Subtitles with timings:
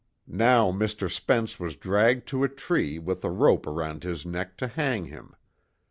[0.25, 1.11] Now Mr.
[1.11, 5.35] Spence was dragged to a tree with a rope around his neck to hang him.